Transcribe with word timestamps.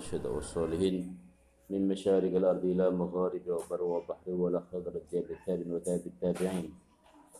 أشهد 0.00 0.26
والصالحين 0.26 0.96
من 1.70 1.80
مشارق 1.92 2.32
الأرض 2.40 2.64
إلى 2.72 2.84
مغارب 2.90 3.44
وبر 3.48 3.82
وبحر 3.82 4.30
ولا 4.42 4.60
خضر 4.72 4.94
الجاب 5.02 5.28
التابعين 5.36 5.72
وتاب 5.72 6.02
التابعين. 6.12 6.68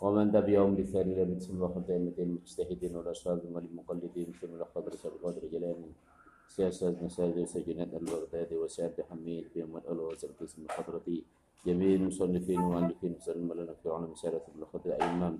ومن 0.02 0.26
تبعهم 0.32 0.72
بإحسان 0.76 1.06
إلى 1.12 1.24
من 1.24 1.38
ثم 1.40 1.60
خاتمة 1.72 2.16
المجتهدين 2.18 2.92
والأصحاب 2.96 3.40
والمقلدين 3.54 4.28
ثم 4.40 4.52
إلى 4.56 4.64
خضر 4.74 4.92
سبع 5.02 5.16
قدر 5.24 5.42
جلاني 5.52 5.90
سياسة 6.48 6.96
مساجد 7.00 7.44
سجنات 7.44 7.94
البغدادي 7.94 8.56
وسعد 8.56 8.96
حميد 9.08 9.44
بن 9.56 9.76
الأول 9.80 10.12
وسعد 10.12 10.36
اسم 10.44 10.60
الحضرتي 10.68 11.24
جميع 11.66 11.90
المصنفين 12.00 12.60
والمؤلفين 12.60 13.12
وسلم 13.16 13.52
لنا 13.52 13.74
في 13.80 13.88
علم 13.88 14.12
سيرة 14.14 14.44
خضر 14.72 14.90
الإمام. 15.00 15.34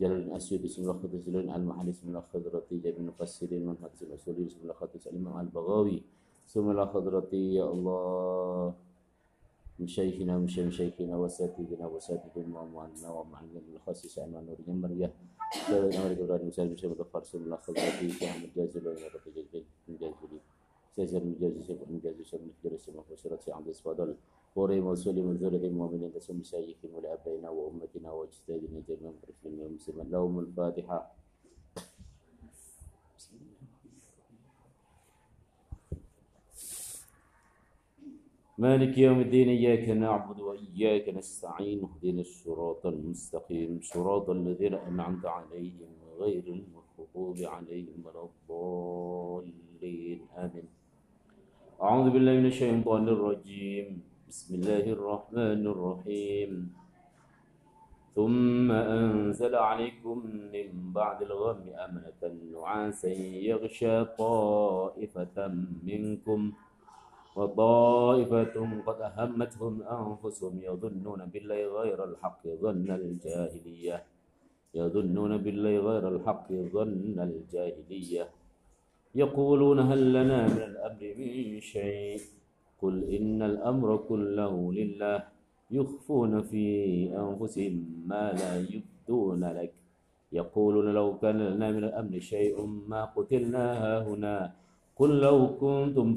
جلال 0.00 0.22
الأسيوطي 0.28 0.66
اسم 0.66 0.92
خضر 0.92 1.08
جلال 1.26 1.50
المحلي 1.50 1.90
اسم 1.90 2.16
الخضرتي 2.16 2.76
جميع 2.84 2.96
المفسرين 2.96 3.66
من 3.66 3.76
حديث 3.82 4.02
الأسيوطي 4.02 4.46
اسم 4.46 4.60
الخضر 4.70 5.00
الإمام 5.06 5.40
البغاوي. 5.40 6.02
سملا 6.46 6.86
خضرتي 6.86 7.54
يا 7.54 7.64
الله 7.64 8.74
من 9.78 9.86
شيخنا 9.86 10.38
من 10.38 10.48
شيخ 10.48 10.68
شيخنا 10.70 11.16
وساتذنا 11.16 11.86
وساتذنا 11.86 12.60
ومعنا 12.60 13.08
ومعنا 13.10 13.58
الخاص 13.74 14.06
سعنا 14.06 14.40
نور 14.40 14.58
جمرية 14.66 15.12
سيد 15.66 15.94
أمريكا 15.94 16.24
براني 16.26 16.48
وسائل 16.48 16.68
من 16.68 16.76
يا 16.76 17.00
الفارس 17.00 17.34
من 17.34 17.52
الخضرتي 17.52 18.08
كهم 18.20 18.44
الجازل 18.44 18.88
ونرد 18.88 19.24
الجازل 19.88 20.40
سيزر 20.96 21.24
مجازي 21.24 21.62
سيب 21.62 21.78
مجازي 21.90 22.24
سيب 22.24 22.40
مجازي 22.64 22.78
سيب 22.78 22.96
مفسرة 22.96 23.54
عند 23.54 23.68
إسفادل 23.68 24.14
وري 24.56 24.80
موصولي 24.80 25.22
من 25.22 25.36
ذلك 25.36 25.64
المؤمنين 25.64 26.12
تسمي 26.12 26.44
سيكم 26.44 26.88
ولأبينا 26.94 27.50
وأمتنا 27.50 28.12
وأجسادنا 28.12 28.82
جميعا 28.88 29.14
برسلنا 29.22 29.64
ومسلمين 29.64 30.10
لهم 30.10 30.38
الفاتحة 30.38 30.98
مالك 38.58 38.98
يوم 38.98 39.20
الدين 39.20 39.48
إياك 39.48 39.88
نعبد 39.88 40.40
وإياك 40.40 41.08
نستعين 41.08 41.80
اهدنا 41.82 42.20
الصراط 42.20 42.86
المستقيم. 42.86 43.80
صراط 43.82 44.30
الذين 44.30 44.74
أنعمت 44.74 45.26
عليهم 45.26 45.90
غير 46.18 46.44
المغضوب 46.46 47.36
عليهم 47.54 47.98
ولا 48.04 48.28
الضالين. 48.30 50.20
آمين. 50.38 50.66
أعوذ 51.82 52.10
بالله 52.10 52.32
من 52.32 52.46
الشيطان 52.46 53.08
الرجيم. 53.08 54.02
بسم 54.28 54.54
الله 54.54 54.84
الرحمن 54.96 55.66
الرحيم. 55.66 56.72
ثم 58.14 58.72
أنزل 58.72 59.54
عليكم 59.54 60.16
من 60.54 60.92
بعد 60.92 61.22
الغم 61.22 61.62
أمنة 61.86 62.22
نعاسا 62.54 63.12
يغشى 63.50 64.04
طائفة 64.04 65.38
منكم. 65.82 66.52
وطائفة 67.34 68.54
قد 68.86 68.98
أهمتهم 69.10 69.74
أنفسهم 69.82 70.54
يظنون 70.62 71.20
بالله 71.32 71.60
غير 71.80 71.98
الحق 72.04 72.42
ظن 72.62 72.88
الجاهلية. 72.90 73.96
يظنون 74.74 75.32
بالله 75.36 75.74
غير 75.78 76.04
الحق 76.08 76.48
ظن 76.52 77.16
الجاهلية. 77.18 78.24
يقولون 79.14 79.78
هل 79.78 80.02
لنا 80.12 80.38
من 80.46 80.62
الأمر 80.70 81.02
من 81.18 81.60
شيء؟ 81.60 82.20
قل 82.82 82.94
إن 83.16 83.42
الأمر 83.42 83.88
كله 84.08 84.72
لله. 84.72 85.16
يخفون 85.70 86.42
في 86.42 86.64
أنفسهم 87.16 87.74
ما 88.06 88.32
لا 88.32 88.50
يبدون 88.62 89.42
لك. 89.44 89.72
يقولون 90.32 90.86
لو 90.94 91.18
كان 91.18 91.38
لنا 91.38 91.70
من 91.70 91.84
الأمر 91.84 92.14
شيء 92.18 92.56
ما 92.66 93.04
قتلنا 93.04 93.66
هنا. 94.06 94.63
Qul 94.94 95.18
law 95.18 95.58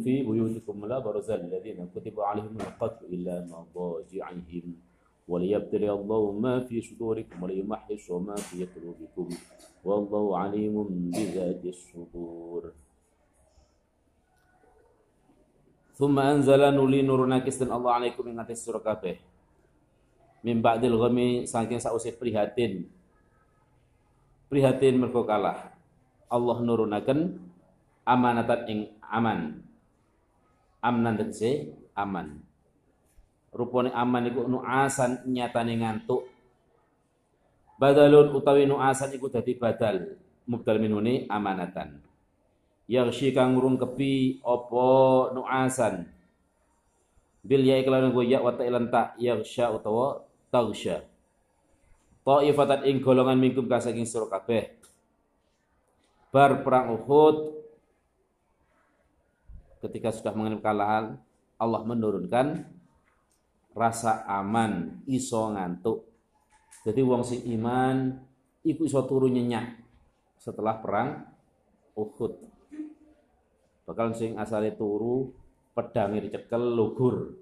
fi 0.06 0.22
buyutikum 0.22 0.86
la 0.86 1.02
barazal 1.02 1.50
ladzina 1.50 1.90
kutiba 1.90 2.30
عليهم 2.30 2.62
al-qatl 2.62 3.10
illa 3.10 3.42
madaji'ihim 3.50 4.78
wa 5.26 5.42
liyabtali 5.42 5.90
Allahu 5.90 6.38
ma 6.38 6.62
fi 6.62 6.78
sudurikum 6.78 7.42
wa 7.42 7.50
liyumahhisu 7.50 8.22
ma 8.22 8.38
fi 8.38 8.70
qulubikum 8.70 9.34
wallahu 9.82 10.38
alimun 10.38 11.10
bi 11.10 11.26
dhati 11.34 11.74
sudur 11.74 12.78
Thumma 15.98 16.38
anzala 16.38 16.70
dan 16.70 17.74
Allah 17.74 17.98
alaikum 17.98 18.22
ing 18.30 18.38
atas 18.38 18.62
sura 18.62 18.78
kabeh. 18.78 19.18
Prihatin. 22.14 22.86
Prihatin 24.46 24.94
mergo 25.02 25.26
kalah. 25.26 25.74
Allah 26.30 26.58
nurunakan 26.62 27.47
amanatan 28.08 28.62
ing 28.72 28.80
aman. 29.04 29.60
Amnan 30.80 31.20
tegese 31.20 31.76
aman. 31.92 32.40
Rupane 33.52 33.92
aman 33.92 34.32
iku 34.32 34.48
nuasan 34.48 35.28
nyatane 35.28 35.76
ngantuk. 35.84 36.24
Badalun 37.76 38.32
utawi 38.32 38.64
nuasan 38.64 39.12
iku 39.12 39.28
dadi 39.28 39.60
badal. 39.60 40.16
Mubdal 40.48 40.80
minuni 40.80 41.28
amanatan 41.28 42.08
yaghshi 42.88 43.36
kang 43.36 43.60
kepi 43.60 44.40
apa 44.48 44.88
nuasan 45.36 46.08
bil 47.44 47.64
ya 47.64 47.76
iklan 47.84 48.16
go 48.16 48.24
ya 48.24 48.40
wa 48.40 48.56
ta'ilan 48.56 48.88
ta 48.88 49.12
yaghsha 49.20 49.72
utawa 49.76 50.24
taghsha 50.48 51.04
ta'ifatan 52.24 52.88
ing 52.88 53.04
golongan 53.04 53.40
mingkum 53.40 53.68
ka 53.68 53.84
saking 53.84 54.08
sira 54.08 54.28
kabeh 54.32 54.72
bar 56.32 56.64
perang 56.64 56.96
Uhud 56.96 57.57
ketika 59.84 60.10
sudah 60.14 60.34
mengalami 60.34 60.60
kekalahan 60.62 61.06
Allah 61.58 61.82
menurunkan 61.86 62.48
rasa 63.74 64.26
aman 64.26 65.02
iso 65.06 65.54
ngantuk. 65.54 66.06
Jadi 66.86 67.02
wong 67.02 67.22
sing 67.26 67.42
iman 67.58 68.18
iku 68.66 68.86
iso 68.86 69.06
turu 69.06 69.30
nyenyak 69.30 69.82
setelah 70.38 70.78
perang 70.82 71.26
Uhud. 71.98 72.34
Bakal 73.90 74.14
sing 74.14 74.38
asale 74.38 74.78
turu 74.78 75.34
pedange 75.74 76.26
dicekel 76.30 76.62
lugur. 76.78 77.34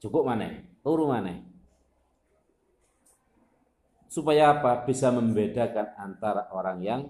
Cukup 0.00 0.28
mana 0.28 0.60
turu 0.84 1.08
mana 1.08 1.54
supaya 4.14 4.54
apa? 4.54 4.86
Bisa 4.86 5.10
membedakan 5.10 5.98
antara 5.98 6.46
orang 6.54 6.78
yang 6.78 7.02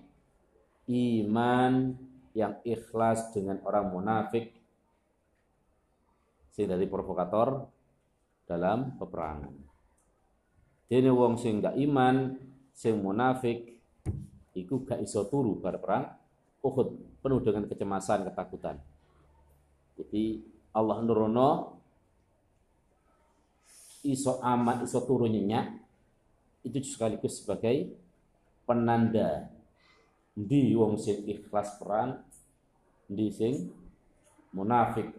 iman 0.88 1.92
yang 2.34 2.58
ikhlas 2.66 3.30
dengan 3.30 3.62
orang 3.62 3.94
munafik 3.94 4.50
sing 6.50 6.66
dari 6.66 6.86
provokator 6.86 7.66
dalam 8.46 8.94
peperangan. 8.98 9.54
Jadi 10.86 11.10
wong 11.10 11.34
sing 11.40 11.64
gak 11.64 11.74
iman, 11.74 12.36
sing 12.70 13.00
munafik, 13.00 13.78
iku 14.54 14.84
gak 14.86 15.02
iso 15.02 15.26
turu 15.26 15.58
bar 15.58 15.80
perang 15.80 16.04
Uhud 16.64 17.20
penuh 17.20 17.44
dengan 17.44 17.68
kecemasan, 17.68 18.24
ketakutan. 18.24 18.80
Jadi 20.00 20.40
Allah 20.72 20.98
nurono 21.04 21.76
iso 24.00 24.40
aman, 24.40 24.84
iso 24.88 25.04
turun 25.04 25.32
nyenyak 25.32 25.76
itu 26.64 26.80
sekaligus 26.80 27.44
sebagai 27.44 27.92
penanda 28.64 29.52
di 30.34 30.74
wong 30.74 30.98
sing 30.98 31.22
ikhlas 31.30 31.78
perang, 31.78 32.18
di 33.06 33.30
sing 33.30 33.70
munafik. 34.50 35.14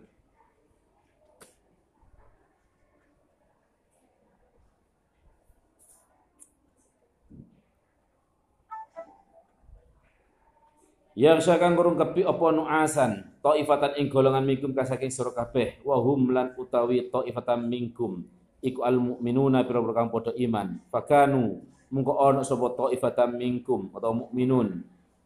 Yang 11.15 11.47
saking 11.47 11.79
kurung 11.79 11.95
kepi 11.95 12.27
apa 12.27 12.45
nuasan 12.51 13.39
taifatan 13.39 13.95
ing 14.03 14.11
golongan 14.11 14.43
minkum 14.43 14.75
kasaking 14.75 15.07
sira 15.07 15.31
kabeh. 15.31 15.79
Wa 15.88 15.95
hum 15.95 16.35
lan 16.35 16.51
utawi 16.59 17.07
taifatan 17.07 17.71
minkum 17.71 18.27
iku 18.59 18.83
al 18.83 19.00
mukminuna 19.00 19.63
pira-pira 19.63 19.95
kang 19.95 20.11
padha 20.11 20.35
iman. 20.35 20.75
Fakanu 20.91 21.63
mungko 21.88 22.19
ana 22.19 22.44
sapa 22.44 22.68
taifatan 22.75 23.31
minkum 23.39 23.95
atau 23.95 24.11
mukminun 24.11 24.83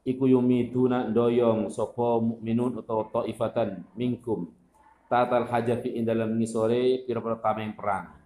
iku 0.07 0.30
yumiduna 0.30 1.10
ndoyong 1.12 1.68
sapa 1.72 2.19
mukminun 2.24 2.80
utawa 2.80 3.07
taifatan 3.12 3.84
minkum 3.96 4.51
tatal 5.12 5.48
hajafi 5.50 5.98
ing 5.98 6.06
dalam 6.07 6.38
ngisore 6.38 7.04
pira-pira 7.04 7.40
tameng 7.42 7.74
perang 7.74 8.19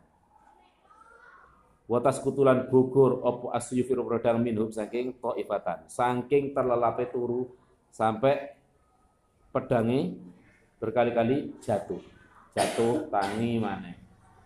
Watas 1.84 2.24
kutulan 2.24 2.72
gugur 2.72 3.20
opo 3.20 3.52
asyufi 3.52 3.92
rodang 3.92 4.40
minhum 4.40 4.72
saking 4.72 5.20
taifatan. 5.20 5.84
Saking 5.92 6.56
terlelape 6.56 7.12
turu 7.12 7.52
sampai 7.92 8.56
pedangi 9.52 10.16
berkali-kali 10.80 11.60
jatuh. 11.60 12.00
Jatuh 12.56 13.12
tangi 13.12 13.60
mana? 13.60 13.92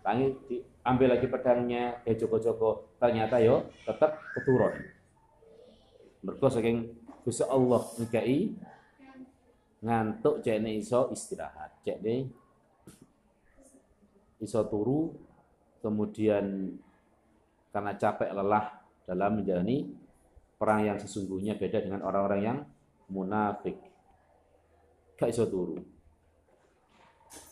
Tangi 0.02 0.34
diambil 0.50 1.14
lagi 1.14 1.30
pedangnya 1.30 2.02
ke 2.02 2.18
joko-joko 2.18 2.98
ternyata 2.98 3.38
yo 3.38 3.70
tetap 3.86 4.18
keturun. 4.34 4.74
Mergo 6.26 6.50
saking 6.50 6.90
Gusti 7.28 7.44
Allah 7.44 7.84
ngikai 8.00 8.40
ngantuk 9.84 10.40
cekne 10.40 10.80
iso 10.80 11.12
istirahat. 11.12 11.76
Cekne 11.84 12.24
iso 14.40 14.64
turu 14.64 15.12
kemudian 15.84 16.72
karena 17.68 17.92
capek 18.00 18.32
lelah 18.32 18.80
dalam 19.04 19.44
menjalani 19.44 19.92
perang 20.56 20.88
yang 20.88 20.96
sesungguhnya 20.96 21.60
beda 21.60 21.84
dengan 21.84 22.00
orang-orang 22.00 22.40
yang 22.40 22.58
munafik. 23.12 23.76
Gak 25.20 25.28
iso 25.28 25.44
turu. 25.52 25.84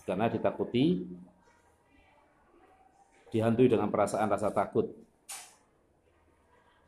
Karena 0.09 0.33
ditakuti 0.33 1.05
dihantui 3.29 3.69
dengan 3.69 3.93
perasaan 3.93 4.33
rasa 4.33 4.49
takut. 4.57 4.89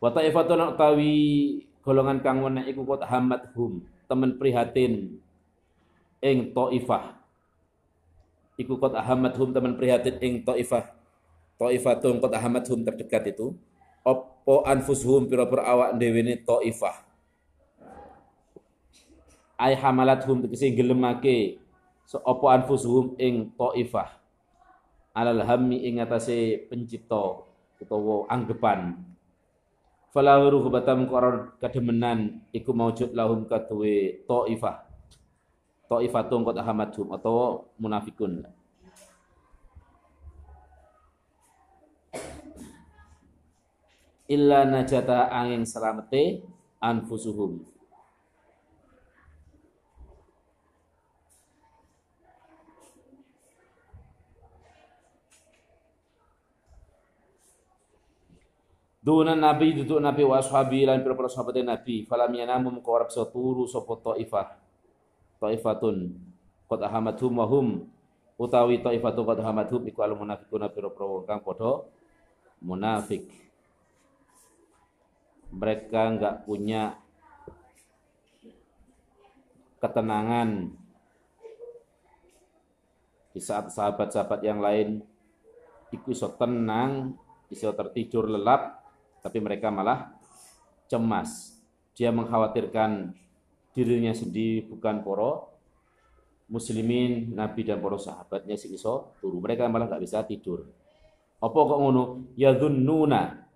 Wa 0.01 0.09
ta'ifatun 0.09 0.73
tawi 0.73 1.68
golongan 1.83 2.21
kang 2.21 2.45
wene 2.45 2.67
iku 2.69 2.85
kot 2.85 3.03
hamat 3.07 3.53
hum 3.55 3.85
temen 4.09 4.37
prihatin. 4.37 5.21
Ing 6.19 6.51
taifah. 6.51 7.15
Iku 8.59 8.75
kot 8.77 8.95
hamat 8.99 9.39
hum 9.39 9.55
temen 9.55 9.79
prihatin 9.79 10.19
ing 10.19 10.33
taifah. 10.43 10.91
Taifatun 11.59 12.19
kot 12.19 12.35
hamat 12.35 12.65
hum 12.71 12.83
terdekat 12.83 13.35
itu. 13.35 13.55
Opo 14.03 14.65
anfushum 14.65 15.29
pira-pira 15.29 15.67
awak 15.69 15.91
dhewe 16.01 16.23
ne 16.25 16.35
taifah? 16.41 17.05
Ai 19.59 19.75
hamalat 19.75 20.23
hum 20.27 20.43
tegese 20.43 20.71
gelemake 20.71 21.59
so 22.07 22.23
opo 22.23 22.51
anfushum 22.51 23.15
ing 23.19 23.55
taifah. 23.55 24.19
Alal 25.15 25.43
hammi 25.43 25.83
ing 25.83 25.99
atase 25.99 26.67
pencipta 26.71 27.43
utawa 27.79 28.27
anggepan 28.31 29.08
fala 30.13 30.41
ruhbatam 30.49 31.07
qarar 31.07 31.55
kademenan 31.61 32.43
iku 32.53 32.73
maujud 32.73 33.13
lahum 33.13 33.45
kadue 33.45 34.25
taifah. 34.25 34.85
Taifatun 35.89 36.45
qad 36.45 36.57
ahamathum 36.61 37.17
atau 37.17 37.65
munafikun. 37.81 38.45
Illa 44.29 44.69
najata 44.69 45.33
angin 45.33 45.65
selamete 45.65 46.45
anfusuhum 46.85 47.65
Duna 59.09 59.33
nabi 59.33 59.73
duduk 59.73 60.05
nabi 60.05 60.21
wa 60.21 60.37
ashabi 60.37 60.85
lan 60.85 61.01
pira-pira 61.01 61.33
sahabat 61.33 61.65
nabi. 61.65 62.05
Falam 62.05 62.29
yanamu 62.29 62.77
ora 62.85 63.09
bisa 63.09 63.25
turu 63.25 63.65
sapa 63.65 63.97
taifah. 64.05 64.61
Taifatun 65.41 66.13
qad 66.69 66.81
ahamathum 66.85 67.41
wa 67.41 67.49
hum. 67.49 67.89
Utawi 68.37 68.85
taifatun 68.85 69.25
qad 69.25 69.41
ahamathum 69.41 69.81
iku 69.89 70.05
al 70.05 70.13
munafiquna 70.13 70.69
pira-pira 70.69 71.25
kang 71.25 71.41
padha 71.41 71.89
munafik. 72.61 73.33
Mereka 75.57 76.01
enggak 76.13 76.45
punya 76.45 77.01
ketenangan 79.81 80.69
di 83.33 83.41
saat 83.41 83.73
sahabat-sahabat 83.73 84.45
yang 84.45 84.61
lain. 84.61 85.01
Iku 85.97 86.13
iso 86.13 86.29
tenang, 86.37 87.17
iso 87.49 87.73
tertidur 87.73 88.29
lelap, 88.29 88.79
tapi 89.21 89.39
mereka 89.39 89.69
malah 89.69 90.15
cemas. 90.91 91.59
Dia 91.99 92.15
mengkhawatirkan 92.15 93.15
dirinya 93.75 94.15
sendiri 94.15 94.67
bukan 94.67 95.03
poro 95.03 95.51
muslimin, 96.49 97.37
nabi 97.37 97.67
dan 97.67 97.79
poro 97.83 98.01
sahabatnya 98.01 98.57
si 98.57 98.73
iso 98.73 99.13
turu. 99.21 99.43
Mereka 99.43 99.69
malah 99.69 99.91
nggak 99.91 100.03
bisa 100.03 100.25
tidur. 100.25 100.65
Apa 101.39 101.55
kok 101.55 101.79
ngono? 101.79 102.35
Ya 102.35 102.57
dhunnuna. 102.57 103.47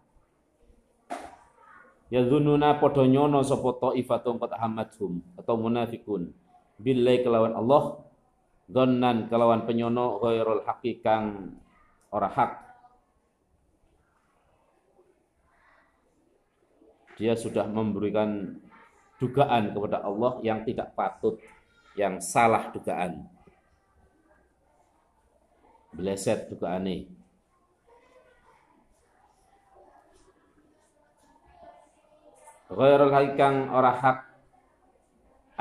Ya 2.13 2.21
dhunnuna 2.21 2.77
padha 2.77 3.09
nyono 3.09 3.41
sapa 3.41 3.97
hamathum 4.61 5.25
atau 5.41 5.55
munafikun. 5.57 6.31
Billahi 6.77 7.25
kelawan 7.25 7.57
Allah 7.57 8.03
Donan 8.73 9.27
kelawan 9.27 9.67
penyono 9.67 10.23
ghairul 10.23 10.63
hakikang 10.65 11.53
ora 12.15 12.31
hak 12.31 12.51
dia 17.23 17.39
sudah 17.39 17.71
memberikan 17.71 18.59
dugaan 19.23 19.71
kepada 19.71 20.03
Allah 20.03 20.43
yang 20.43 20.67
tidak 20.67 20.91
patut, 20.99 21.39
yang 21.95 22.19
salah 22.19 22.75
dugaan. 22.75 23.23
Bleset 25.95 26.51
dugaan 26.51 26.83
ini. 26.83 27.07
Ghairul 32.75 33.15
hakikang 33.15 33.71
ora 33.71 33.95
hak. 33.95 34.19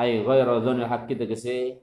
Ay 0.01 0.25
ghairu 0.25 0.65
dzonil 0.65 0.89
haqi 0.89 1.13
tegese. 1.13 1.77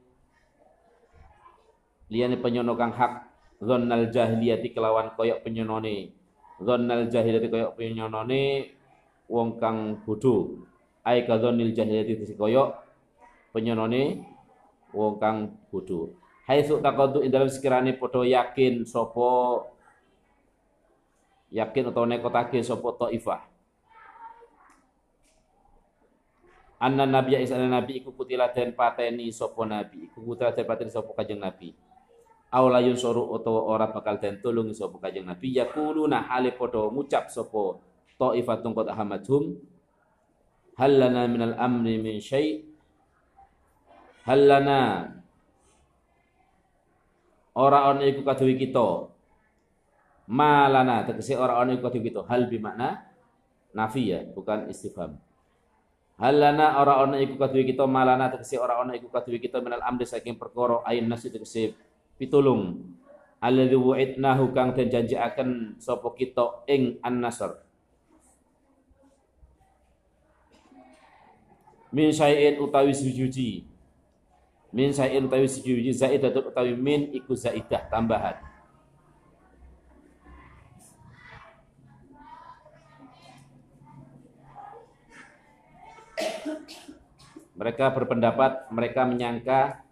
Liyane 2.11 2.35
penyono 2.43 2.75
kang 2.75 2.91
hak. 2.91 3.31
Dzonnal 3.63 4.11
jahiliyati 4.11 4.75
kelawan 4.75 5.15
koyok 5.15 5.47
penyonone. 5.47 6.11
Dzonnal 6.59 7.07
jahiliyati 7.07 7.47
koyok 7.47 7.79
penyonone 7.79 8.75
wong 9.29 9.61
kang 9.61 10.01
bodho. 10.03 10.65
Ai 11.05 11.23
kadzonil 11.29 11.77
jahiliyati 11.77 12.21
dise 12.25 12.35
kaya 12.35 12.73
penyonone 13.53 14.25
wong 14.97 15.21
kang 15.21 15.53
bodho. 15.69 16.17
Haitsu 16.49 16.81
taqaddu 16.81 17.21
ing 17.21 17.29
dalam 17.29 17.53
sekirane 17.53 17.93
padha 18.01 18.25
yakin 18.25 18.89
sapa 18.89 19.63
yakin 21.53 21.93
atau 21.93 22.09
nekotake 22.09 22.65
sapa 22.65 22.89
taifah. 22.97 23.45
Anna 26.79 27.05
nabi 27.05 27.37
isa 27.37 27.59
nabi 27.59 28.01
iku 28.01 28.15
kutila 28.15 28.49
den 28.55 28.73
pateni 28.73 29.29
sapa 29.29 29.67
nabi. 29.69 30.09
Iku 30.09 30.25
kutila 30.25 30.57
den 30.57 30.65
pateni 30.65 30.89
sapa 30.89 31.11
kanjeng 31.13 31.43
nabi. 31.43 31.77
Awla 32.49 32.81
yunsoru 32.81 33.29
utawa 33.29 33.61
ora 33.69 33.93
bakal 33.93 34.17
den 34.17 34.41
tulung 34.41 34.73
sapa 34.73 34.97
kanjeng 34.97 35.29
nabi. 35.29 35.53
Yaquluna 35.53 36.25
hale 36.33 36.55
padha 36.57 36.89
ngucap 36.89 37.29
sapa 37.29 37.83
ta'ifatun 38.19 38.75
qad 38.75 38.87
ahamathum 38.91 39.57
hal 40.79 40.93
lana 40.95 41.27
minal 41.31 41.55
amri 41.59 41.99
min 41.99 42.19
syai' 42.19 42.63
hal 44.29 44.41
lana. 44.45 44.81
Ora 47.59 47.91
ana 47.91 48.07
iku 48.07 48.23
kaduwe 48.23 48.55
kita. 48.55 49.11
Malana 50.31 51.03
tegese 51.09 51.35
ora 51.35 51.59
ana 51.59 51.75
iku 51.75 51.91
kaduwe 51.91 52.07
kita. 52.07 52.23
Hal 52.29 52.47
bimakna? 52.47 53.03
Nafi 53.75 54.15
ya 54.15 54.23
bukan 54.31 54.71
istifham. 54.71 55.19
Hal 56.23 56.39
lana. 56.39 56.79
Ora 56.79 57.03
ana 57.03 57.19
iku 57.19 57.35
kaduwe 57.35 57.67
kita 57.67 57.89
malana 57.89 58.31
tegese 58.31 58.61
ora 58.63 58.79
ana 58.79 58.95
iku 58.95 59.11
kaduwe 59.11 59.43
kita 59.43 59.59
minal 59.59 59.83
amri 59.83 60.07
saking 60.07 60.39
perkara 60.39 60.87
ayin 60.87 61.11
nasi 61.11 61.35
tegese 61.35 61.75
pitulung. 62.15 62.95
Alladzi 63.43 63.79
wa'idnahu 63.79 64.51
kang 64.51 64.75
den 64.75 64.91
janjiaken 64.91 65.79
sapa 65.79 66.11
kita 66.19 66.67
ing 66.67 66.99
an-nasr 67.07 67.68
min 71.89 72.13
syai'in 72.13 72.61
utawi 72.61 72.93
sujuji. 72.93 73.65
Min 74.69 74.93
syai'in 74.93 75.25
utawi 75.25 75.49
sujuji 75.49 75.91
zaidatun 75.97 76.53
utawi 76.53 76.77
min 76.77 77.09
iku 77.17 77.33
zaidah 77.33 77.89
tambahan. 77.89 78.37
Mereka 87.59 87.91
berpendapat 87.91 88.71
mereka 88.71 89.03
menyangka 89.03 89.83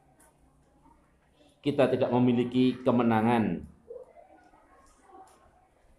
kita 1.65 1.91
tidak 1.91 2.15
memiliki 2.15 2.79
kemenangan. 2.87 3.67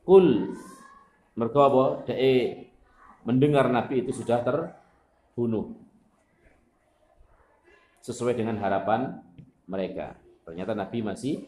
Kul 0.08 0.56
mereka 1.36 1.60
apa? 1.68 2.08
Mendengar 3.28 3.68
nabi 3.68 4.00
itu 4.00 4.16
sudah 4.16 4.40
terbunuh 4.40 5.87
sesuai 8.08 8.40
dengan 8.40 8.56
harapan 8.64 9.20
mereka. 9.68 10.16
Ternyata 10.48 10.72
Nabi 10.72 11.04
masih 11.04 11.44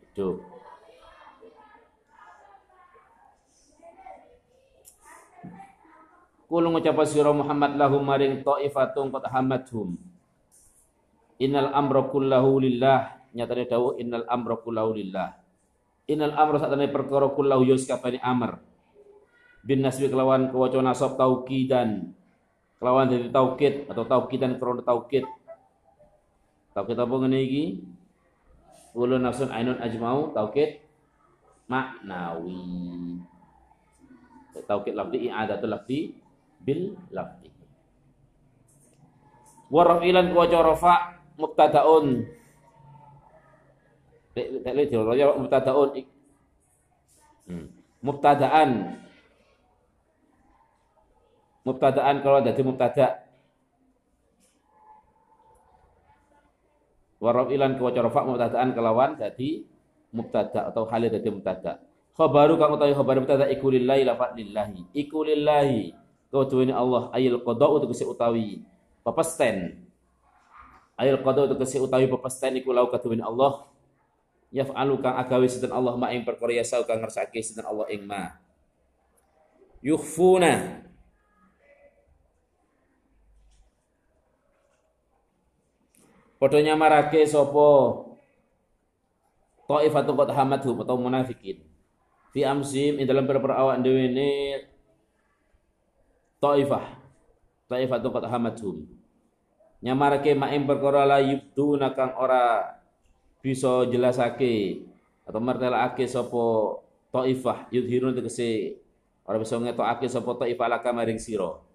hidup. 0.00 0.40
Kul 6.48 6.64
ngucap 6.64 6.96
sira 7.04 7.28
Muhammad 7.36 7.76
lahum 7.76 8.00
maring 8.00 8.40
taifatun 8.40 9.12
qad 9.12 9.28
hamathum. 9.28 10.00
Innal 11.36 11.68
amra 11.76 12.08
kullahu 12.08 12.64
lillah. 12.64 13.20
Nyatane 13.36 13.68
dawuh 13.68 14.00
innal 14.00 14.24
amra 14.24 14.56
kullahu 14.56 14.96
lillah. 14.96 15.36
Innal 16.08 16.32
amra 16.32 16.56
satane 16.56 16.88
perkara 16.88 17.28
kullahu 17.28 17.68
yus 17.68 17.84
kabani 17.84 18.16
amr. 18.24 18.56
Bin 19.60 19.84
nasbi 19.84 20.08
kelawan 20.08 20.48
kewaca 20.48 20.80
nasab 20.80 21.20
tauqidan. 21.20 22.16
Kelawan 22.80 23.12
dari 23.12 23.28
taukid 23.28 23.84
atau 23.84 24.08
tauqidan 24.08 24.56
krana 24.56 24.80
taukid 24.80 25.28
Taukid 26.78 26.94
apa 26.94 27.10
ngene 27.10 27.42
iki? 27.42 27.82
Ulun 28.94 29.26
nafsun 29.26 29.50
ainun 29.50 29.82
ajmau 29.82 30.30
taukid 30.30 30.78
maknawi. 31.66 33.18
Taukid 34.62 34.94
lafzi 34.94 35.26
i'adatul 35.26 35.74
lafzi 35.74 36.14
bil 36.62 36.94
lafzi. 37.10 37.50
Wa 39.74 39.82
rafilan 39.90 40.30
wa 40.30 40.46
rafa 40.46 41.18
mubtadaun. 41.34 42.30
Tak 44.38 44.70
lihat 44.78 44.94
ya 44.94 45.34
mubtadaun. 45.34 45.98
Hmm. 47.50 47.66
Mubtadaan. 48.06 49.02
Mubtadaan 51.66 52.22
kalau 52.22 52.38
jadi 52.38 52.62
mubtada 52.62 53.27
Warab 57.18 57.50
ilan 57.50 57.74
kewaca 57.74 57.98
rafa 58.06 58.20
mubtadaan 58.22 58.70
kelawan 58.78 59.18
jadi 59.18 59.66
mubtada 60.14 60.70
atau 60.70 60.86
halil 60.86 61.10
jadi 61.10 61.28
mubtada. 61.34 61.82
Khabaru 62.14 62.58
kang 62.58 62.74
utawi 62.74 62.94
khabar 62.94 63.18
mubtada 63.18 63.46
iku 63.50 63.70
lillahi 63.74 64.02
lafat 64.06 64.38
lillahi. 64.38 64.86
Iku 64.94 65.26
lillahi 65.26 65.94
kaduweni 66.30 66.74
Allah 66.74 67.10
ayil 67.10 67.42
qada 67.42 67.66
kese 67.90 68.06
utawi 68.06 68.62
pepesten. 69.02 69.82
Ayil 70.94 71.18
qada 71.22 71.50
kese 71.58 71.82
utawi 71.82 72.06
pepesten 72.06 72.58
iku 72.62 72.70
lau 72.70 72.86
kaduweni 72.86 73.22
Allah 73.26 73.66
yaf'alu 74.54 75.02
kang 75.02 75.18
agawe 75.18 75.46
sinten 75.50 75.74
Allah 75.74 75.98
ma 75.98 76.14
ing 76.14 76.22
kang 76.24 76.98
ngersake 77.02 77.42
sinten 77.42 77.66
Allah 77.66 77.86
ing 77.90 78.06
ma. 78.06 78.38
Yukhfuna 79.82 80.86
Padha 86.38 86.62
nyamarake 86.62 87.26
sapa 87.26 88.06
Ta'ifatun 89.68 90.16
qad 90.16 90.32
hamadhum 90.32 90.80
atau 90.80 90.96
munafikin. 90.96 91.60
Fi 92.32 92.40
amsim 92.48 92.96
ing 92.96 93.04
dalam 93.04 93.28
perkara 93.28 93.60
awak 93.60 93.84
dhewe 93.84 94.08
ne 94.08 94.30
Ta'ifah. 96.40 96.96
Ta'ifatun 97.68 98.08
qad 98.08 98.24
hamadhum. 98.32 98.88
Nyamarake 99.84 100.32
maing 100.32 100.64
perkara 100.64 101.04
la 101.04 101.20
yubduna 101.20 101.92
kang 101.92 102.16
ora 102.16 102.64
bisa 103.44 103.84
jelasake 103.92 104.88
atau 105.28 105.38
martelake 105.38 106.08
sapa 106.08 106.80
Ta'ifah 107.12 107.68
yudhirun 107.68 108.16
tegese 108.16 108.80
ora 109.28 109.36
bisa 109.36 109.60
ngetokake 109.60 110.08
sapa 110.08 110.32
Ta'ifah 110.48 110.80
laka 110.80 110.96
maring 110.96 111.20
sira. 111.20 111.67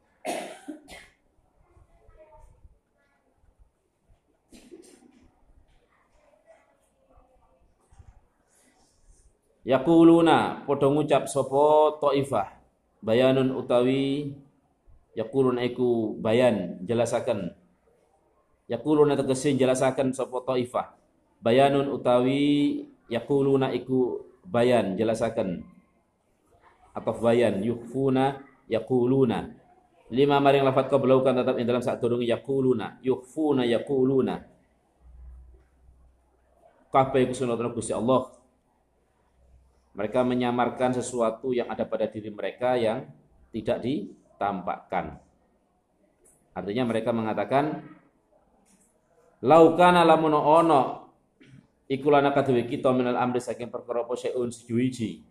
Yaquluna 9.64 10.68
padha 10.68 10.88
ngucap 10.92 11.24
sapa 11.32 11.96
Taifah. 12.04 12.60
Bayanun 13.04 13.56
utawi 13.56 14.32
yaquluna 15.16 15.64
iku 15.64 16.20
bayan 16.20 16.84
jelasaken. 16.84 17.52
Yaquluna 18.68 19.16
tegese 19.16 19.56
jelasaken 19.56 20.12
sapa 20.12 20.44
Taifah. 20.44 20.96
Bayanun 21.40 21.92
utawi 21.96 22.84
yaquluna 23.08 23.72
iku 23.72 24.20
bayan 24.44 25.00
jelasaken. 25.00 25.64
Atau 26.92 27.16
bayan 27.24 27.64
yukhfuna 27.64 28.44
yaquluna 28.68 29.64
lima 30.14 30.38
maring 30.38 30.62
lafat 30.62 30.94
belaukan 30.94 31.42
tetap 31.42 31.58
ing 31.58 31.66
dalam 31.66 31.82
sak 31.82 31.98
durung 31.98 32.22
yaquluna 32.22 33.02
yukhfuna 33.02 33.66
yaquluna 33.66 34.46
kabeh 36.94 37.26
iku 37.26 37.34
Gusti 37.74 37.98
Allah 37.98 38.30
mereka 39.94 40.26
menyamarkan 40.26 40.98
sesuatu 40.98 41.54
yang 41.54 41.70
ada 41.70 41.86
pada 41.86 42.10
diri 42.10 42.34
mereka 42.34 42.74
yang 42.74 43.06
tidak 43.54 43.78
ditampakkan. 43.86 45.22
Artinya 46.54 46.84
mereka 46.90 47.14
mengatakan 47.14 47.86
laukana 49.46 50.02
lamun 50.02 50.34
ono 50.34 50.82
ikulana 51.86 52.34
kadhewe 52.34 52.66
kita 52.66 52.90
minal 52.90 53.18
amri 53.18 53.38
saking 53.42 53.70
perkara 53.70 54.06
apa 54.06 54.14
syai'un 54.18 54.50
sejuiji. 54.50 55.22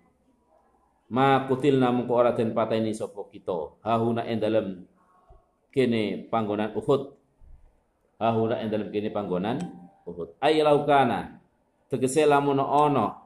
Ma 1.13 1.45
kutilna 1.45 1.91
mungko 1.93 2.15
ora 2.15 2.33
den 2.33 2.55
pateni 2.55 2.95
sapa 2.95 3.27
kita. 3.29 3.83
Hahuna 3.83 4.25
ing 4.31 4.39
dalem 4.39 4.67
kene 5.75 6.27
panggonan 6.31 6.73
Uhud. 6.73 7.03
Hahuna 8.17 8.63
ing 8.63 8.71
dalem 8.71 8.89
kene 8.95 9.11
panggonan 9.11 9.59
Uhud. 10.07 10.39
Ay 10.39 10.63
laukana 10.63 11.43
tegese 11.91 12.25
lamun 12.25 12.63
ono 12.63 13.22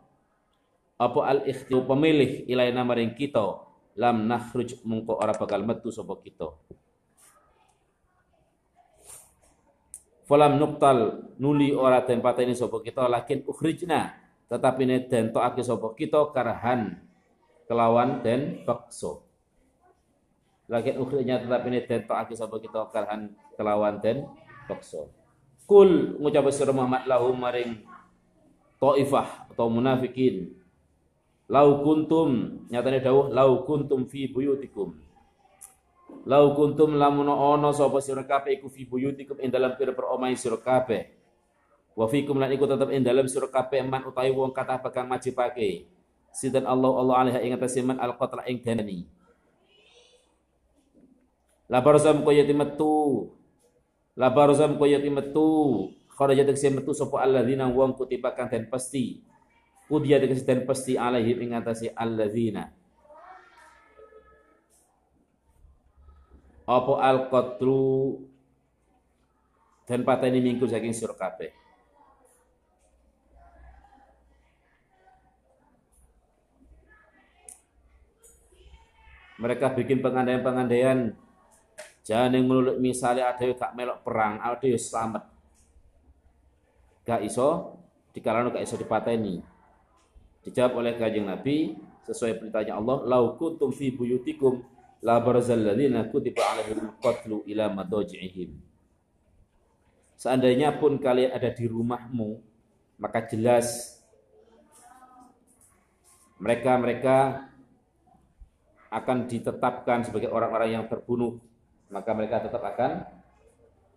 apa 0.97 1.21
al 1.29 1.39
ikhtiar 1.45 1.85
pemilih 1.85 2.49
ilaina 2.49 2.81
maring 2.81 3.13
kita 3.13 3.61
lam 3.97 4.25
nakhruj 4.29 4.81
mungko 4.85 5.21
ora 5.21 5.37
bakal 5.37 5.61
metu 5.65 5.93
sapa 5.93 6.17
kita. 6.21 6.53
Falam 10.27 10.59
nuktal 10.59 11.31
nuli 11.39 11.71
ora 11.71 12.03
den 12.03 12.19
pateni 12.25 12.57
sapa 12.57 12.83
kita 12.83 13.07
lakin 13.07 13.47
ukhrijna 13.47 14.17
tetapi 14.49 14.83
ne 14.89 14.97
den 15.07 15.31
tokake 15.31 15.63
sapa 15.63 15.93
kita 15.95 16.33
karahan 16.33 16.99
kelawan 17.69 18.25
den 18.25 18.65
paksa. 18.65 19.21
Lakin 20.67 20.99
ukhrijna 20.99 21.45
tetapi 21.45 21.67
ne 21.71 21.81
den 21.85 22.03
tokake 22.09 22.35
sapa 22.35 22.57
kita 22.59 22.89
karahan 22.91 23.37
kelawan 23.55 24.01
den 24.01 24.25
paksa. 24.65 25.07
Kul 25.67 26.19
ngucap 26.19 26.47
sira 26.55 26.73
Muhammad 26.73 27.05
lahum 27.05 27.37
maring 27.37 27.85
taifah 28.79 29.51
atau 29.51 29.67
munafikin 29.71 30.56
Lau 31.47 31.87
kuntum 31.87 32.59
nyatane 32.67 32.99
dawuh 32.99 33.31
lau 33.31 33.63
kuntum 33.63 34.03
fi 34.11 34.27
buyutikum. 34.27 34.99
Lau 36.27 36.59
kuntum 36.59 36.99
lamun 36.99 37.31
ana 37.31 37.71
sapa 37.71 38.03
sira 38.03 38.27
kabeh 38.27 38.59
iku 38.59 38.67
fi 38.67 38.83
buyutikum 38.83 39.39
ing 39.39 39.55
dalam 39.55 39.79
pira-pira 39.79 40.11
omahe 40.11 40.35
sira 40.35 40.59
kabeh. 40.59 41.07
Wa 41.95 42.11
fikum 42.11 42.35
lan 42.43 42.51
iku 42.51 42.67
tetep 42.67 42.91
ing 42.91 43.07
dalam 43.07 43.31
sira 43.31 43.47
kabeh 43.47 43.87
man 43.87 44.03
utawi 44.03 44.35
wong 44.35 44.51
kata 44.51 44.83
bakang 44.83 45.07
majibake. 45.07 45.87
Sinten 46.35 46.67
Allah 46.67 46.91
Allah 46.91 47.15
alaiha 47.23 47.41
ing 47.47 47.55
atase 47.55 47.79
man 47.81 48.03
al-qatla 48.03 48.43
ing 48.51 48.59
dani. 48.61 49.07
Labarzam 51.71 52.27
koyati 52.27 52.53
metu. 52.53 53.31
Labarzam 54.19 54.75
koyati 54.75 55.09
metu. 55.15 55.49
Kharaja 56.11 56.43
tegese 56.43 56.75
metu 56.75 56.91
sapa 56.91 57.23
alladzina 57.23 57.71
wong 57.71 57.95
kutiba 57.95 58.35
kang 58.35 58.51
den 58.51 58.67
pasti 58.67 59.23
Kudia 59.87 60.19
dikasih 60.19 60.67
pasti 60.67 60.99
alaihim 60.99 61.47
ingatasi 61.47 61.95
alladzina. 61.95 62.75
Apa 66.67 66.93
al 66.99 67.31
qatlu 67.31 68.19
dan 69.87 70.03
pateni 70.03 70.43
minggu 70.43 70.67
saking 70.67 70.91
sira. 70.91 71.15
Mereka 79.37 79.79
bikin 79.79 80.03
pengandaian-pengandaian 80.03 81.15
jangan 82.03 82.35
yang 82.35 82.45
menurut 82.49 82.77
misalnya 82.83 83.31
ada 83.31 83.47
yang 83.47 83.55
gak 83.55 83.77
melok 83.77 84.03
perang, 84.03 84.43
ada 84.43 84.65
yang 84.67 84.81
selamat. 84.81 85.23
Gak 87.07 87.23
iso, 87.23 87.79
dikalau 88.11 88.51
gak 88.51 88.65
iso 88.67 88.75
dipateni. 88.75 89.56
Dijawab 90.47 90.79
oleh 90.79 90.95
kanjeng 90.95 91.27
Nabi 91.27 91.75
sesuai 92.07 92.39
perintahnya 92.39 92.79
Allah, 92.79 93.03
"Lau 93.03 93.35
kuntum 93.35 93.75
fi 93.75 93.91
buyutikum 93.91 94.63
la 95.03 95.19
barazal 95.19 95.59
ladzina 95.59 96.07
kutiba 96.07 96.39
alaihim 96.39 96.95
qatlu 97.03 97.43
ila 97.51 97.67
madaji'ihim." 97.75 98.55
Seandainya 100.15 100.79
pun 100.79 101.03
kalian 101.03 101.35
ada 101.35 101.51
di 101.51 101.67
rumahmu, 101.67 102.39
maka 103.03 103.27
jelas 103.27 103.99
mereka-mereka 106.39 107.51
akan 108.87 109.27
ditetapkan 109.27 110.07
sebagai 110.07 110.31
orang-orang 110.31 110.79
yang 110.79 110.85
terbunuh, 110.87 111.43
maka 111.91 112.15
mereka 112.15 112.47
tetap 112.47 112.63
akan 112.63 113.03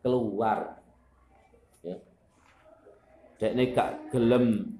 keluar. 0.01 0.82
Ya. 1.86 2.01
Dan 3.38 3.56
ini 3.56 3.72
gak 3.72 4.12
gelem 4.12 4.78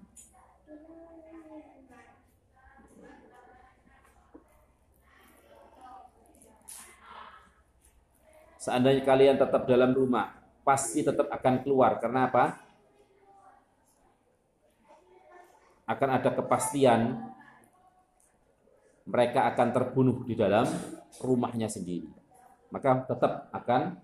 Seandainya 8.60 9.08
kalian 9.08 9.40
tetap 9.40 9.64
dalam 9.64 9.96
rumah, 9.96 10.36
pasti 10.68 11.00
tetap 11.00 11.32
akan 11.32 11.64
keluar. 11.64 11.96
Karena 12.04 12.28
apa? 12.28 12.60
Akan 15.88 16.10
ada 16.12 16.30
kepastian 16.36 17.18
mereka 19.10 19.50
akan 19.50 19.68
terbunuh 19.74 20.22
di 20.28 20.38
dalam 20.38 20.68
rumahnya 21.24 21.66
sendiri. 21.72 22.12
Maka 22.70 23.10
tetap 23.10 23.50
akan 23.56 23.98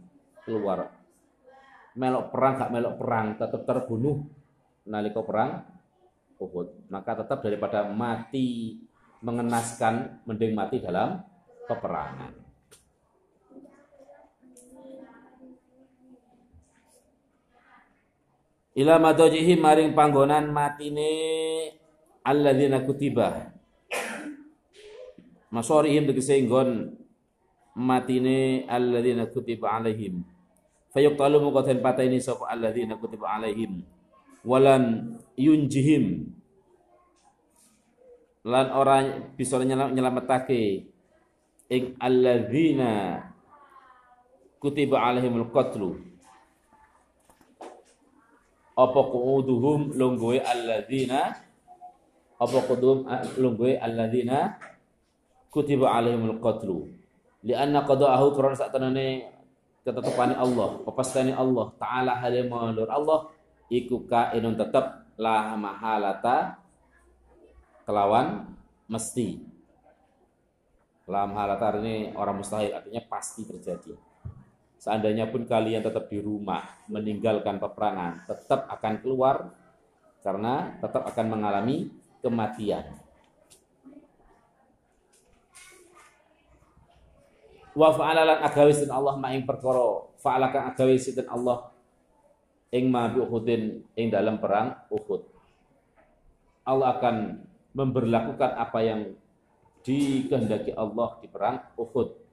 keluar. 0.47 1.03
melok 1.95 2.27
perang 2.27 2.59
gak 2.59 2.71
melok 2.75 2.95
perang 2.99 3.27
tetap 3.39 3.63
terbunuh 3.63 4.27
nalika 4.83 5.23
perang 5.23 5.63
Uhud. 6.35 6.91
Maka 6.91 7.23
tetap 7.23 7.39
daripada 7.39 7.87
mati 7.87 8.75
mengenaskan 9.23 10.27
mending 10.27 10.51
mati 10.51 10.83
dalam 10.83 11.23
peperangan. 11.63 12.44
Ila 18.75 18.99
madajihi 18.99 19.55
maring 19.55 19.95
panggonan 19.95 20.51
matine 20.51 21.09
alladzina 22.27 22.83
kutiba. 22.83 23.55
Masorihim 25.51 26.11
tegese 26.11 26.35
nggon 26.43 26.91
matine 27.79 28.67
alladzina 28.67 29.31
kutiba 29.31 29.79
alaihim. 29.79 30.27
Fayuqtalu 30.91 31.39
muqaten 31.39 31.79
pataini 31.79 32.19
sapa 32.19 32.51
alladzina 32.51 32.99
kutiba 32.99 33.31
alaihim 33.39 33.83
walan 34.45 35.17
yunjihim 35.33 36.29
lan 38.45 38.69
orang 38.77 39.33
bisa 39.33 39.57
nyelametake 39.65 40.85
ing 41.73 41.97
alladzina 41.97 43.25
kutiba 44.61 45.01
alaihimul 45.01 45.49
qatlu 45.49 45.97
apa 48.75 48.99
qu'uduhum 49.07 49.95
lungguhe 49.95 50.43
alladzina 50.43 51.31
apa 52.35 52.57
qudum 52.67 53.07
lungguhe 53.39 53.79
alladzina 53.79 54.59
kutiba 55.47 55.95
alaihimul 55.95 56.43
qatlu 56.43 56.91
lianna 57.47 57.87
qada'ahu 57.87 58.35
karena 58.35 58.55
sak 58.59 58.75
tenane 58.75 59.31
ketetepane 59.87 60.35
Allah 60.35 60.83
pepastane 60.83 61.31
Allah 61.31 61.71
taala 61.79 62.19
halimulur 62.19 62.91
Allah 62.91 63.31
iku 63.71 64.03
kainun 64.03 64.59
tetap 64.59 65.07
la 65.15 65.55
mahalata 65.55 66.59
kelawan 67.87 68.49
mesti. 68.89 69.39
La 71.05 71.29
mahalata 71.29 71.77
ini 71.85 72.17
orang 72.17 72.41
mustahil 72.41 72.73
artinya 72.73 73.01
pasti 73.05 73.45
terjadi. 73.45 73.93
Seandainya 74.85 75.25
pun 75.33 75.49
kalian 75.49 75.81
tetap 75.81 76.05
di 76.13 76.21
rumah 76.21 76.61
meninggalkan 76.85 77.57
peperangan, 77.57 78.21
tetap 78.29 78.69
akan 78.69 79.01
keluar 79.01 79.49
karena 80.21 80.77
tetap 80.77 81.09
akan 81.09 81.25
mengalami 81.25 81.89
kematian. 82.21 82.85
Wa 87.73 87.97
fa'alalan 87.97 88.45
agawis 88.45 88.85
dan 88.85 88.93
Allah 88.93 89.17
ma'ing 89.17 89.49
perkara 89.49 90.05
fa'alakan 90.21 90.69
agawis 90.69 91.09
dan 91.17 91.33
Allah 91.33 91.73
ing 92.69 92.85
ma 92.85 93.09
Uhudin 93.09 93.81
ing 93.97 94.07
dalam 94.13 94.37
perang 94.37 94.85
Uhud. 94.93 95.25
Allah 96.61 96.93
akan 97.01 97.41
memberlakukan 97.73 98.53
apa 98.53 98.79
yang 98.85 99.17
dikehendaki 99.81 100.77
Allah 100.77 101.17
di 101.17 101.25
perang 101.25 101.73
Uhud. 101.73 102.24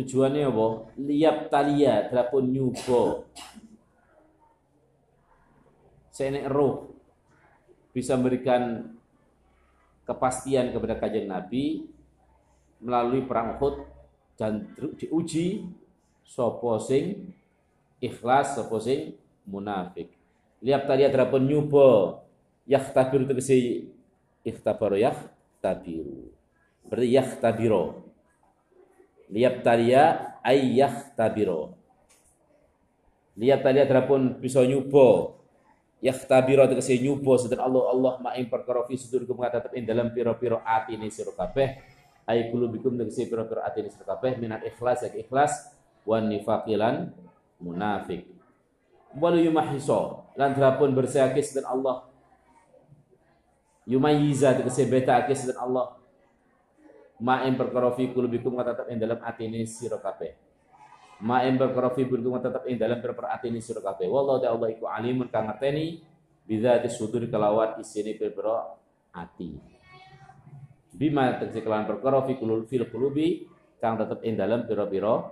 Tujuannya 0.00 0.48
apa? 0.48 0.66
Liap 0.96 1.52
talia, 1.52 2.08
drapun 2.08 2.48
nyubo. 2.48 3.28
Senek 6.08 6.48
roh. 6.48 6.88
Bisa 7.92 8.16
memberikan 8.16 8.96
kepastian 10.08 10.72
kepada 10.72 10.96
kajian 10.96 11.28
Nabi 11.28 11.84
melalui 12.80 13.28
perang 13.28 13.60
Uhud 13.60 13.84
dan 14.40 14.72
diuji 14.96 15.68
sapa 16.24 16.80
sing 16.80 17.28
ikhlas 18.00 18.56
sapa 18.56 18.80
sing 18.80 19.20
munafik. 19.44 20.08
Lihat 20.64 20.88
tadi 20.88 21.04
ada 21.04 21.28
pun 21.28 21.44
nyubo 21.44 22.24
tabiru 22.64 23.26
tegese 23.26 23.90
ikhtabaru 24.46 24.96
tabiru 25.58 26.30
berarti 26.86 27.38
tabiro 27.42 28.09
lihat 29.30 29.62
tadi 29.62 29.94
ay 30.42 30.76
tabiro 31.14 31.78
lihat 33.38 33.62
tadi 33.62 33.78
ada 33.80 34.02
pun 34.04 34.36
bisa 34.42 34.60
nyubo 34.66 35.40
tabiro 36.08 36.64
tegese 36.64 36.96
nyubo 36.96 37.36
sedher 37.36 37.60
Allah 37.60 37.92
Allah 37.92 38.12
ma'ing 38.24 38.48
perkara 38.48 38.88
fi 38.88 38.96
sudurikum 38.96 39.36
tetap 39.44 39.68
ing 39.76 39.84
dalam 39.84 40.08
piro-piro 40.08 40.64
atine 40.64 41.12
sira 41.12 41.36
kabeh. 41.36 41.76
Ay 42.24 42.48
kulubikum 42.48 42.96
tegese 42.96 43.28
pira-pira 43.28 43.68
ati 43.68 43.84
sira 43.92 44.16
kabeh 44.16 44.40
minat 44.40 44.64
ikhlas 44.64 45.04
yak 45.04 45.12
ikhlas 45.28 45.76
wan 46.08 46.32
nifaqilan 46.32 47.12
munafik. 47.60 48.24
Wal 49.12 49.44
yumahiso 49.44 50.32
lan 50.40 50.56
drapun 50.56 50.96
bersihake 50.96 51.44
dan 51.52 51.68
Allah. 51.68 52.08
Yumayiza 53.84 54.56
tegese 54.56 54.88
betake 54.88 55.36
dan 55.36 55.60
Allah 55.60 55.99
ma 57.20 57.44
em 57.44 57.54
perkara 57.54 57.92
fi 57.94 58.10
kulubikum 58.10 58.56
tetap 58.60 58.88
ing 58.88 58.98
dalam 58.98 59.20
atine 59.20 59.62
sira 59.68 60.00
kabeh. 60.00 60.32
Ma 61.20 61.44
em 61.44 61.60
perkara 61.60 61.92
fi 61.92 62.08
kulubikum 62.08 62.40
tetap 62.40 62.64
ing 62.66 62.80
dalam 62.80 62.98
perkara 62.98 63.36
atine 63.36 63.60
sira 63.60 63.84
kabeh. 63.84 64.08
Wallahu 64.08 64.40
ta'ala 64.40 64.66
iku 64.72 64.88
alimun 64.88 65.28
kang 65.28 65.48
ngerteni 65.48 66.00
bidzati 66.50 66.90
sudur 66.90 67.22
kelawat 67.30 67.78
isine 67.78 68.18
pira 68.18 68.74
ati 69.14 69.54
bima 70.90 71.38
tegese 71.38 71.62
kelawan 71.62 71.86
perkara 71.86 72.26
fi 72.26 72.34
qulubi 72.34 73.46
kang 73.78 73.94
tetep 73.94 74.18
ing 74.26 74.34
dalem 74.34 74.66
pira-pira 74.66 75.30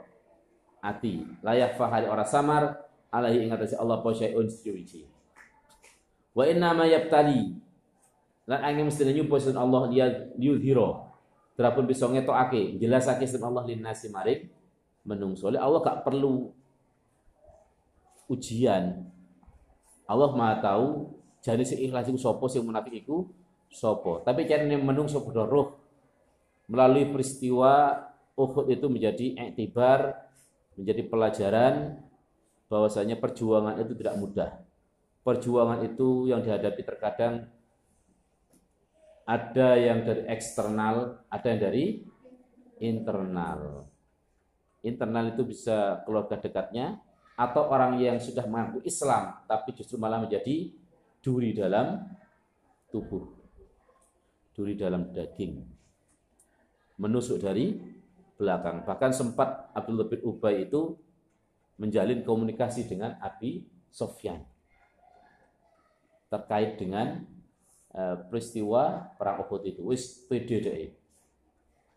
layak 1.42 1.74
fahari 1.74 2.06
ora 2.06 2.22
samar 2.22 2.86
alaihi 3.10 3.44
ing 3.44 3.50
atase 3.50 3.74
Allah 3.74 3.98
apa 3.98 4.14
syai'un 4.14 4.46
suci 4.46 5.02
wa 6.38 6.44
inna 6.46 6.70
ma 6.70 6.86
yabtali 6.86 7.50
lan 8.46 8.60
angin 8.62 8.86
mesti 8.86 9.10
nyupo 9.10 9.36
Allah 9.58 9.82
dia 9.90 10.06
yudhiro 10.38 11.07
terapun 11.58 11.90
bisa 11.90 12.06
ngetokake 12.06 12.78
jelasake 12.78 13.26
sun 13.26 13.42
Allah 13.42 13.66
lin 13.66 13.82
nasi 13.82 14.06
maring 14.06 14.46
menungso 15.02 15.50
Allah 15.50 15.82
gak 15.82 16.06
perlu 16.06 16.54
ujian 18.30 19.02
Allah 20.06 20.30
Maha 20.32 20.62
tahu 20.62 20.86
jenis 21.42 21.74
ikhlas 21.76 22.08
iku 22.08 22.16
sapa 22.16 22.44
sing 22.48 22.64
munafik 22.64 23.04
iku 23.04 23.28
sopo. 23.68 24.24
Tapi 24.24 24.48
carane 24.48 24.80
menungso 24.80 25.20
padha 25.20 25.44
roh 25.44 25.76
melalui 26.68 27.08
peristiwa 27.12 28.04
Uhud 28.38 28.70
itu 28.70 28.86
menjadi 28.86 29.50
iktibar, 29.50 30.14
menjadi 30.78 31.02
pelajaran 31.10 31.74
bahwasanya 32.70 33.18
perjuangan 33.18 33.82
itu 33.82 33.98
tidak 33.98 34.14
mudah. 34.14 34.50
Perjuangan 35.26 35.82
itu 35.82 36.30
yang 36.30 36.40
dihadapi 36.40 36.82
terkadang 36.86 37.50
ada 39.28 39.76
yang 39.76 40.08
dari 40.08 40.24
eksternal, 40.24 41.20
ada 41.28 41.46
yang 41.52 41.60
dari 41.60 41.84
internal. 42.80 43.84
Internal 44.80 45.36
itu 45.36 45.44
bisa 45.44 46.00
keluarga 46.08 46.40
dekatnya 46.40 46.96
atau 47.36 47.68
orang 47.68 48.00
yang 48.00 48.16
sudah 48.16 48.48
mengaku 48.48 48.80
Islam 48.88 49.36
tapi 49.44 49.76
justru 49.76 50.00
malah 50.00 50.24
menjadi 50.24 50.72
duri 51.20 51.52
dalam 51.52 52.08
tubuh 52.88 53.28
duri 54.56 54.74
dalam 54.74 55.12
daging. 55.12 55.60
Menusuk 56.98 57.38
dari 57.38 57.78
belakang. 58.34 58.82
Bahkan 58.82 59.10
sempat 59.12 59.70
Abdullah 59.76 60.08
bin 60.08 60.24
Ubay 60.24 60.66
itu 60.66 60.98
menjalin 61.78 62.26
komunikasi 62.26 62.90
dengan 62.90 63.14
Abi 63.22 63.68
Sofyan 63.92 64.42
terkait 66.26 66.76
dengan 66.76 67.24
peristiwa 67.92 69.14
perang 69.16 69.44
Uhud 69.44 69.62
itu. 69.64 69.80
Wis 69.88 70.24
pede. 70.28 70.94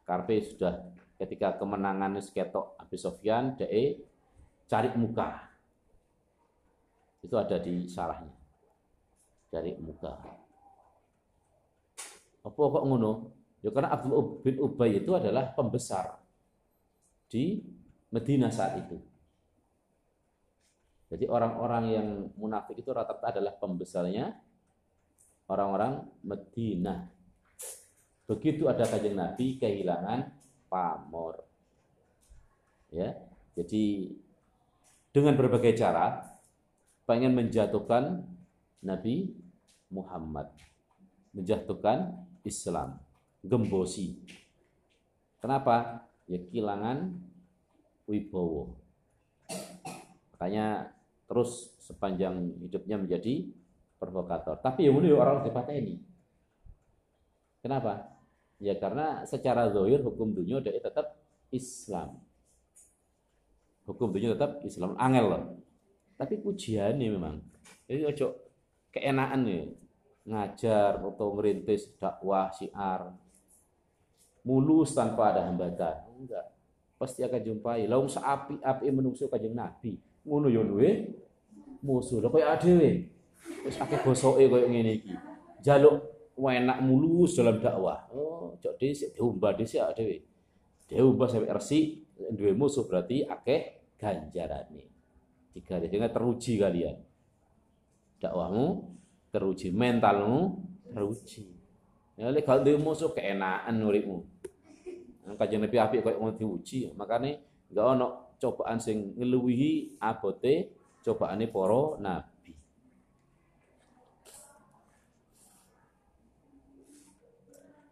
Karpe 0.07 0.35
sudah 0.43 0.81
ketika 1.21 1.55
kemenangan 1.55 2.17
ketok 2.19 2.75
Abi 2.81 2.97
Sofyan 2.97 3.55
deh 3.55 4.01
cari 4.67 4.89
muka. 4.97 5.51
Itu 7.21 7.37
ada 7.37 7.61
di 7.61 7.85
sarahnya. 7.85 8.33
Cari 9.53 9.77
muka. 9.77 10.11
Apa 12.41 12.57
kok 12.57 12.83
ngono? 12.87 13.37
Ya 13.61 13.69
karena 13.69 13.93
Abdul 13.93 14.41
bin 14.41 14.57
Ubay 14.57 15.05
itu 15.05 15.13
adalah 15.13 15.53
pembesar 15.53 16.17
di 17.29 17.61
Medina 18.09 18.49
saat 18.49 18.81
itu. 18.81 18.97
Jadi 21.11 21.29
orang-orang 21.29 21.83
yang 21.91 22.07
munafik 22.39 22.81
itu 22.81 22.89
rata-rata 22.89 23.37
adalah 23.37 23.53
pembesarnya 23.59 24.33
orang-orang 25.51 26.07
Medina. 26.23 27.11
Begitu 28.23 28.71
ada 28.71 28.87
kajian 28.87 29.19
Nabi 29.19 29.59
kehilangan 29.59 30.31
pamor. 30.71 31.43
Ya, 32.91 33.19
jadi 33.55 34.15
dengan 35.11 35.35
berbagai 35.35 35.75
cara 35.75 36.39
pengen 37.03 37.35
menjatuhkan 37.35 38.23
Nabi 38.79 39.35
Muhammad, 39.91 40.47
menjatuhkan 41.35 42.15
Islam, 42.47 42.95
gembosi. 43.43 44.15
Kenapa? 45.43 46.07
Ya 46.31 46.39
kehilangan 46.39 47.11
wibowo. 48.07 48.79
Makanya 50.31 50.95
terus 51.27 51.75
sepanjang 51.83 52.55
hidupnya 52.63 52.95
menjadi 52.95 53.51
provokator. 54.01 54.57
Tapi 54.57 54.89
yang 54.89 54.97
ini 54.97 55.13
orang 55.13 55.45
ini. 55.77 56.01
Kenapa? 57.61 58.09
Ya 58.57 58.73
karena 58.81 59.21
secara 59.29 59.69
zohir 59.69 60.01
hukum 60.01 60.33
dunia 60.33 60.57
dia 60.57 60.81
tetap 60.81 61.13
Islam. 61.53 62.17
Hukum 63.85 64.09
dunia 64.09 64.33
tetap 64.33 64.57
Islam. 64.65 64.97
Angel 64.97 65.25
loh. 65.29 65.43
Tapi 66.17 66.41
pujian 66.41 66.97
nih 66.97 67.13
memang. 67.13 67.37
Jadi 67.85 68.01
ojo 68.09 68.27
keenaan 68.89 69.45
nih 69.45 69.69
ngajar 70.25 71.01
atau 71.01 71.33
merintis 71.33 71.89
dakwah 71.97 72.53
syiar 72.53 73.13
mulus 74.45 74.93
tanpa 74.93 75.33
ada 75.33 75.49
hambatan 75.49 76.01
enggak 76.17 76.45
pasti 76.97 77.25
akan 77.25 77.41
jumpai 77.41 77.89
laung 77.89 78.09
seapi 78.09 78.61
api 78.61 78.85
menungsu 78.93 79.25
kajeng 79.25 79.57
nabi 79.57 79.97
ngono 80.21 80.49
yo 80.49 80.61
duwe 80.61 81.17
musuh 81.81 82.21
lho 82.21 82.29
koyo 82.29 82.45
adewe 82.45 83.09
wis 83.65 83.77
akeh 83.77 83.99
bosoke 84.05 84.43
koyo 84.47 84.67
ngene 84.67 85.01
iki 85.01 85.13
jaluk 85.61 86.01
enak 86.41 86.81
mulus 86.81 87.37
dalam 87.37 87.61
dakwah 87.61 88.09
oh 88.13 88.57
cok 88.57 88.73
dhisik 88.81 89.13
diumbah 89.13 89.53
dhisik 89.53 89.81
adewe 89.81 90.25
diumbah 90.89 91.29
sampai 91.29 91.53
resik 91.53 92.01
duwe 92.33 92.53
musuh 92.57 92.89
berarti 92.89 93.25
akeh 93.25 93.93
ganjarane 94.01 94.89
jika 95.53 95.77
dia 95.77 96.09
teruji 96.09 96.57
kalian 96.57 96.97
dakwahmu 98.21 98.91
teruji, 99.31 99.71
mentalmu 99.71 100.61
teruji. 100.91 101.55
Ya 102.19 102.29
lek 102.29 102.45
kalau 102.45 102.61
duwe 102.61 102.77
musuh 102.77 103.15
keenaan 103.15 103.81
uripmu. 103.81 104.21
Kanjeng 105.39 105.63
Nabi 105.63 105.77
apik 105.79 106.03
koyo 106.03 106.19
ngono 106.19 106.35
diuji, 106.35 106.91
makane 106.91 107.39
enggak 107.71 107.85
ono 107.87 108.07
cobaan 108.35 108.77
sing 108.83 109.15
ngeluwihi 109.15 109.95
abote 110.03 110.75
cobaane 110.99 111.47
para 111.47 111.81
nabi. 112.03 112.30